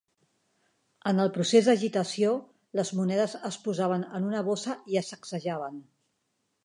[1.09, 2.31] En el procés d'agitació,
[2.79, 5.79] les monedes es posaven en una bossa i es sacsejaven